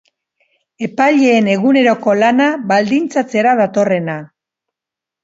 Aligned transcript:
Epaileen 0.85 1.49
eguneroko 1.55 2.15
lana 2.21 2.47
baldintzatzera 2.71 3.53
datorrena. 3.61 4.17